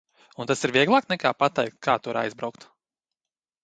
Un 0.43 0.47
tas 0.51 0.65
ir 0.69 0.73
vieglāk 0.77 1.11
nekā 1.13 1.33
pateikt, 1.43 1.79
kā 1.89 1.99
turp 2.03 2.25
aizbraukt? 2.25 2.71